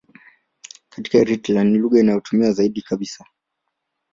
Katika 0.89 1.17
Eritrea 1.17 1.63
ni 1.63 1.77
lugha 1.77 1.99
inayotumiwa 1.99 2.51
zaidi 2.51 2.81
kabisa. 2.81 3.25